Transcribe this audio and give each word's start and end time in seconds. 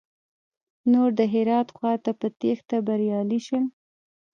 نور 0.91 1.09
د 1.19 1.21
هرات 1.33 1.67
خواته 1.75 2.11
په 2.19 2.27
تېښته 2.39 2.77
بريالي 2.87 3.39
شول. 3.47 3.65